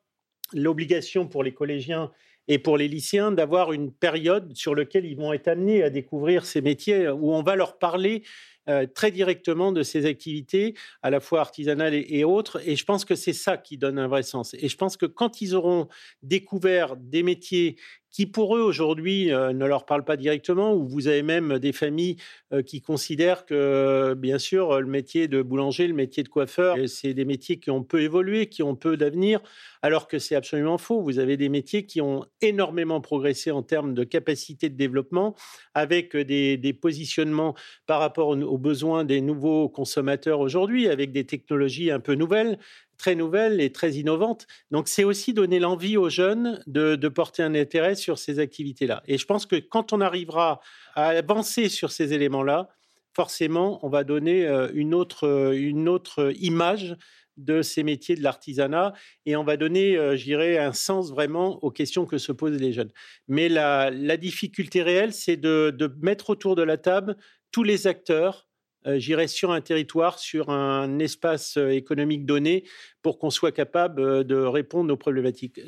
[0.53, 2.11] l'obligation pour les collégiens
[2.47, 6.45] et pour les lycéens d'avoir une période sur laquelle ils vont être amenés à découvrir
[6.45, 8.23] ces métiers où on va leur parler
[8.69, 12.61] euh, très directement de ces activités, à la fois artisanales et, autres.
[12.65, 14.53] Et je pense que c'est ça qui donne un vrai sens.
[14.53, 15.87] Et je pense que quand ils auront
[16.21, 17.77] découvert des métiers
[18.11, 21.71] qui pour eux aujourd'hui euh, ne leur parlent pas directement, ou vous avez même des
[21.71, 22.17] familles
[22.53, 27.13] euh, qui considèrent que, bien sûr, le métier de boulanger, le métier de coiffeur, c'est
[27.13, 29.41] des métiers qui ont peu évolué, qui ont peu d'avenir,
[29.81, 31.01] alors que c'est absolument faux.
[31.01, 35.35] Vous avez des métiers qui ont énormément progressé en termes de capacité de développement,
[35.73, 37.55] avec des, positionnements
[37.87, 42.57] par rapport aux besoins des nouveaux consommateurs aujourd'hui, avec des technologies un peu nouvelles
[42.99, 44.45] très nouvelles et très innovantes.
[44.69, 49.01] Donc, c'est aussi donner l'envie aux jeunes de, porter un intérêt sur ces activités-là.
[49.07, 50.59] Et je pense que quand on arrivera
[50.93, 52.69] à avancer sur ces éléments-là,
[53.15, 56.95] forcément, on va donner euh, une autre, euh, une autre image
[57.37, 58.93] de ces métiers de l'artisanat
[59.25, 62.59] et on va donner, euh, je dirais, un sens vraiment aux questions que se posent
[62.59, 62.91] les jeunes.
[63.27, 67.15] Mais la, difficulté réelle, c'est de, mettre autour de la table
[67.51, 68.48] tous les acteurs
[68.85, 72.63] j'irai sur un territoire, sur un espace euh, économique donné,
[73.01, 75.59] pour qu'on soit capable euh, de répondre aux problématiques.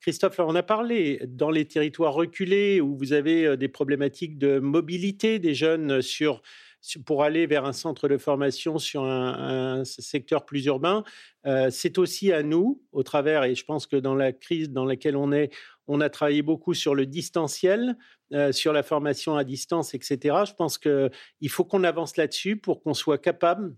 [0.00, 5.38] Christophe, on a parlé dans les territoires reculés où vous avez des problématiques de mobilité
[5.38, 6.42] des jeunes sur
[7.04, 11.04] pour aller vers un centre de formation sur un, secteur plus urbain.
[11.70, 15.16] c'est aussi à nous, au travers, et je pense que dans la crise dans laquelle
[15.16, 15.50] on est,
[15.90, 17.96] on a travaillé beaucoup sur le distanciel,
[18.32, 20.44] euh, sur la formation à distance, etc.
[20.46, 23.74] Je pense qu'il faut qu'on avance là-dessus pour qu'on soit capable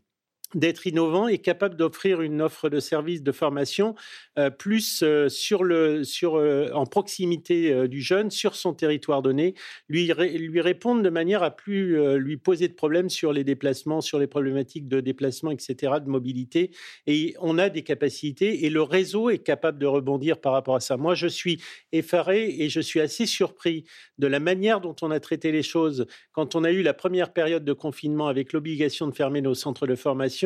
[0.55, 3.95] d'être innovant et capable d'offrir une offre de service de formation
[4.39, 9.55] euh, plus euh, sur le, sur, euh, en proximité du jeune, sur son territoire donné,
[9.89, 14.19] lui, lui répondre de manière à plus lui poser de problèmes sur les déplacements, sur
[14.19, 16.71] les problématiques de déplacement, etc., de mobilité.
[17.07, 20.81] Et on a des capacités et le réseau est capable de rebondir par rapport à
[20.81, 20.97] ça.
[20.97, 21.61] Moi, je suis
[21.93, 23.85] effaré et je suis assez surpris
[24.19, 27.33] de la manière dont on a traité les choses quand on a eu la première
[27.33, 30.42] période de confinement avec l'obligation de fermer nos centres de formation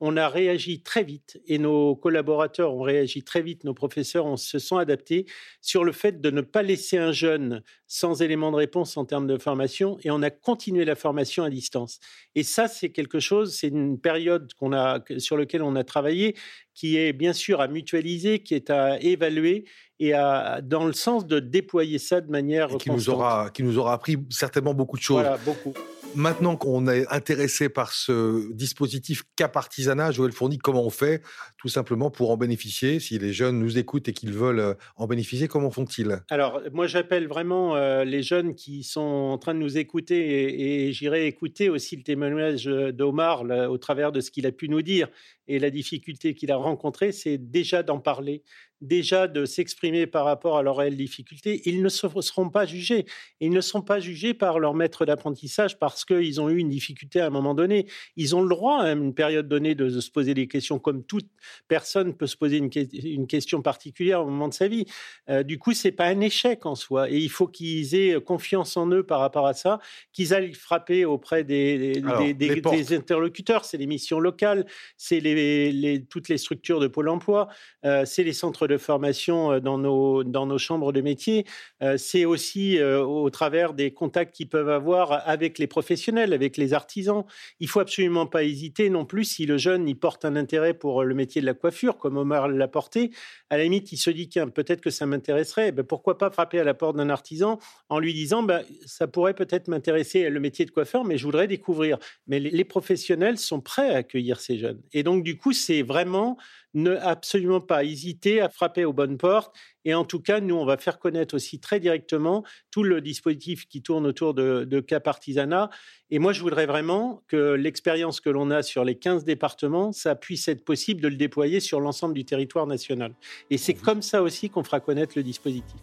[0.00, 4.36] on a réagi très vite et nos collaborateurs ont réagi très vite, nos professeurs on
[4.36, 5.26] se sont adaptés
[5.60, 9.26] sur le fait de ne pas laisser un jeune sans élément de réponse en termes
[9.26, 12.00] de formation et on a continué la formation à distance.
[12.34, 16.34] Et ça, c'est quelque chose, c'est une période qu'on a, sur laquelle on a travaillé
[16.74, 19.64] qui est bien sûr à mutualiser, qui est à évaluer
[19.98, 23.78] et à, dans le sens de déployer ça de manière qui nous aura qui nous
[23.78, 25.22] aura appris certainement beaucoup de choses.
[25.22, 25.72] Voilà, beaucoup.
[26.16, 31.22] Maintenant qu'on est intéressé par ce dispositif Cap Artisanat, Joël Fourni, comment on fait
[31.58, 33.00] tout simplement pour en bénéficier?
[33.00, 36.20] Si les jeunes nous écoutent et qu'ils veulent euh, en bénéficier, comment font-ils?
[36.30, 40.92] Alors, moi, j'appelle vraiment euh, les jeunes qui sont en train de nous écouter et,
[40.94, 45.08] j'irai écouter aussi le témoignage d'Omar au travers de ce qu'il a pu nous dire.
[45.48, 48.42] Et la difficulté qu'il a rencontrée, c'est déjà d'en parler,
[48.80, 51.62] déjà de s'exprimer par rapport à leurs réelles difficultés.
[51.64, 53.06] Ils ne seront pas jugés.
[53.40, 57.20] Ils ne sont pas jugés par leur maître d'apprentissage parce qu'ils ont eu une difficulté
[57.20, 57.86] à un moment donné.
[58.16, 61.28] Ils ont le droit, à une période donnée, de se poser des questions comme toute
[61.68, 64.84] personne peut se poser une, question particulière au moment de sa vie.
[65.28, 67.10] Euh, du coup, c'est pas un échec en soi.
[67.10, 69.78] Et il faut qu'ils aient confiance en eux par rapport à ça,
[70.12, 72.02] qu'ils aillent frapper auprès des,
[72.34, 73.64] des interlocuteurs.
[73.64, 77.48] C'est les missions locales, c'est les toutes les structures de Pôle emploi,
[77.84, 81.46] euh, c'est les centres de formation euh, dans nos, dans nos chambres de métier,
[81.82, 86.74] euh, c'est aussi au travers des contacts qu'ils peuvent avoir avec les professionnels, avec les
[86.74, 87.24] artisans.
[87.60, 91.04] Il faut absolument pas hésiter non plus si le jeune y porte un intérêt pour
[91.04, 93.10] le métier de la coiffure, comme Omar l'a porté.
[93.50, 95.72] À la limite, il se dit qu'un peut-être que ça m'intéresserait.
[95.72, 99.34] Ben, pourquoi pas frapper à la porte d'un artisan en lui disant ben, ça pourrait
[99.34, 101.98] peut-être m'intéresser le métier de coiffeur, mais je voudrais découvrir.
[102.26, 104.80] Mais les professionnels sont prêts à accueillir ces jeunes.
[104.92, 106.36] Et donc, du coup, c'est vraiment
[106.76, 109.56] ne absolument pas hésiter à frapper aux bonnes portes.
[109.84, 113.66] Et en tout cas, nous, on va faire connaître aussi très directement tout le dispositif
[113.66, 115.70] qui tourne autour de, de Cap Artisanat.
[116.10, 120.14] Et moi, je voudrais vraiment que l'expérience que l'on a sur les 15 départements, ça
[120.14, 123.14] puisse être possible de le déployer sur l'ensemble du territoire national.
[123.50, 125.80] Et c'est comme ça aussi qu'on fera connaître le dispositif.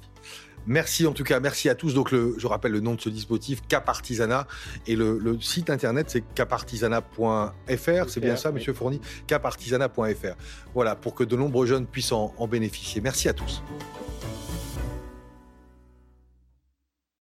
[0.65, 1.93] Merci en tout cas, merci à tous.
[1.93, 4.47] Donc, je rappelle le nom de ce dispositif, Cap Artisanat.
[4.88, 8.10] Et le, site internet, c'est capartisanat.fr.
[8.10, 10.36] C'est bien ça, monsieur Fourni Capartisanat.fr.
[10.73, 13.02] Voilà, pour que de nombreux jeunes puissent en bénéficier.
[13.02, 13.63] Merci à tous.